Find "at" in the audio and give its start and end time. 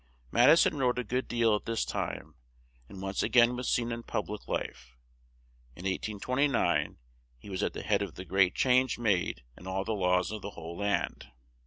1.55-1.65, 7.61-7.73